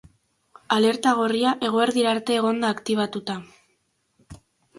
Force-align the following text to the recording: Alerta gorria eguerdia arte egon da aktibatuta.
Alerta 0.77 1.11
gorria 1.19 1.51
eguerdia 1.67 2.09
arte 2.15 2.35
egon 2.39 2.65
da 2.65 2.73
aktibatuta. 2.77 3.37